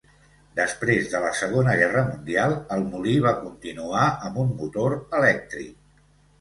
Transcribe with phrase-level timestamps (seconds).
[0.59, 6.05] Després de la segona guerra mundial, el molí va continuar amb un motor elèctric.